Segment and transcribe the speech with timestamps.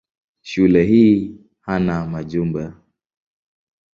[0.41, 2.77] Shule hii hana majumba.